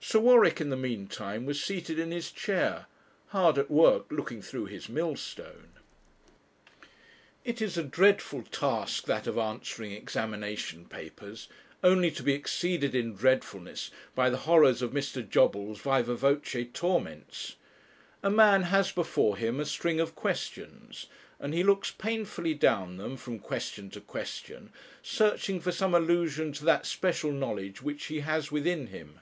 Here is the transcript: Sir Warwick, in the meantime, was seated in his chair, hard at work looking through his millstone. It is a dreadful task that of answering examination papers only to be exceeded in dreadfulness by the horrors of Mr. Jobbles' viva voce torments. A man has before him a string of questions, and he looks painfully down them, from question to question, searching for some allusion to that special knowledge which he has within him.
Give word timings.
Sir 0.00 0.20
Warwick, 0.20 0.60
in 0.60 0.70
the 0.70 0.76
meantime, 0.76 1.44
was 1.44 1.62
seated 1.62 1.98
in 1.98 2.12
his 2.12 2.30
chair, 2.30 2.86
hard 3.26 3.58
at 3.58 3.68
work 3.68 4.06
looking 4.10 4.40
through 4.40 4.66
his 4.66 4.88
millstone. 4.88 5.72
It 7.44 7.60
is 7.60 7.76
a 7.76 7.82
dreadful 7.82 8.44
task 8.44 9.04
that 9.04 9.26
of 9.26 9.36
answering 9.36 9.90
examination 9.90 10.86
papers 10.86 11.48
only 11.82 12.12
to 12.12 12.22
be 12.22 12.32
exceeded 12.32 12.94
in 12.94 13.16
dreadfulness 13.16 13.90
by 14.14 14.30
the 14.30 14.38
horrors 14.46 14.80
of 14.82 14.92
Mr. 14.92 15.28
Jobbles' 15.28 15.80
viva 15.80 16.14
voce 16.14 16.64
torments. 16.72 17.56
A 18.22 18.30
man 18.30 18.62
has 18.62 18.92
before 18.92 19.36
him 19.36 19.58
a 19.58 19.66
string 19.66 19.98
of 19.98 20.14
questions, 20.14 21.06
and 21.40 21.52
he 21.52 21.64
looks 21.64 21.90
painfully 21.90 22.54
down 22.54 22.98
them, 22.98 23.16
from 23.16 23.40
question 23.40 23.90
to 23.90 24.00
question, 24.00 24.70
searching 25.02 25.60
for 25.60 25.72
some 25.72 25.92
allusion 25.94 26.52
to 26.52 26.64
that 26.64 26.86
special 26.86 27.32
knowledge 27.32 27.82
which 27.82 28.04
he 28.04 28.20
has 28.20 28.52
within 28.52 28.86
him. 28.86 29.18